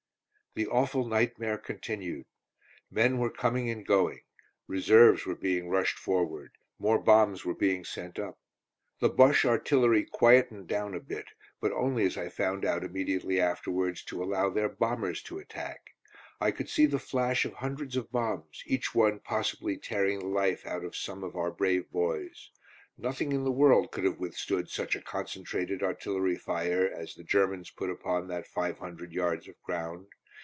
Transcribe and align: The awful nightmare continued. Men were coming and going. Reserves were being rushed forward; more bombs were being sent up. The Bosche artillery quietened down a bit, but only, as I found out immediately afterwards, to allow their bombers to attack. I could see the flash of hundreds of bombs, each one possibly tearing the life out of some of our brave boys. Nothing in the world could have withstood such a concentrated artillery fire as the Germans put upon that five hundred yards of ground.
The 0.53 0.67
awful 0.67 1.07
nightmare 1.07 1.57
continued. 1.57 2.25
Men 2.89 3.19
were 3.19 3.29
coming 3.29 3.69
and 3.69 3.85
going. 3.87 4.19
Reserves 4.67 5.25
were 5.25 5.37
being 5.37 5.69
rushed 5.69 5.97
forward; 5.97 6.51
more 6.77 6.99
bombs 6.99 7.45
were 7.45 7.55
being 7.55 7.85
sent 7.85 8.19
up. 8.19 8.37
The 8.99 9.07
Bosche 9.09 9.45
artillery 9.45 10.03
quietened 10.03 10.67
down 10.67 10.93
a 10.93 10.99
bit, 10.99 11.27
but 11.61 11.71
only, 11.71 12.03
as 12.05 12.17
I 12.17 12.27
found 12.27 12.65
out 12.65 12.83
immediately 12.83 13.39
afterwards, 13.39 14.03
to 14.03 14.21
allow 14.21 14.49
their 14.49 14.67
bombers 14.67 15.21
to 15.23 15.37
attack. 15.39 15.95
I 16.41 16.51
could 16.51 16.67
see 16.67 16.85
the 16.85 16.99
flash 16.99 17.45
of 17.45 17.53
hundreds 17.53 17.95
of 17.95 18.11
bombs, 18.11 18.61
each 18.65 18.93
one 18.93 19.19
possibly 19.19 19.77
tearing 19.77 20.19
the 20.19 20.25
life 20.25 20.65
out 20.65 20.83
of 20.83 20.97
some 20.97 21.23
of 21.23 21.37
our 21.37 21.51
brave 21.51 21.89
boys. 21.91 22.49
Nothing 22.97 23.31
in 23.31 23.45
the 23.45 23.51
world 23.53 23.89
could 23.93 24.03
have 24.03 24.19
withstood 24.19 24.69
such 24.69 24.97
a 24.97 25.01
concentrated 25.01 25.81
artillery 25.81 26.35
fire 26.35 26.85
as 26.89 27.15
the 27.15 27.23
Germans 27.23 27.69
put 27.71 27.89
upon 27.89 28.27
that 28.27 28.45
five 28.47 28.77
hundred 28.79 29.13
yards 29.13 29.47
of 29.47 29.55
ground. 29.63 30.07